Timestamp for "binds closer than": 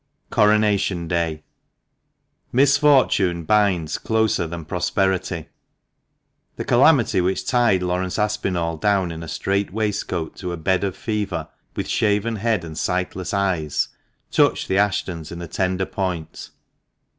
3.45-4.65